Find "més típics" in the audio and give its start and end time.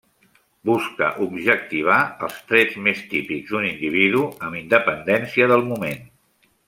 2.87-3.53